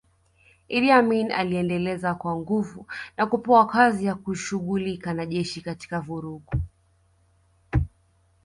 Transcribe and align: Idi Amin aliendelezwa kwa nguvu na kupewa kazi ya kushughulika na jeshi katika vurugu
Idi 0.75 0.91
Amin 0.91 1.31
aliendelezwa 1.31 2.15
kwa 2.15 2.35
nguvu 2.35 2.87
na 3.17 3.25
kupewa 3.27 3.67
kazi 3.67 4.05
ya 4.05 4.15
kushughulika 4.15 5.13
na 5.13 5.25
jeshi 5.25 5.61
katika 5.61 5.99
vurugu 5.99 6.53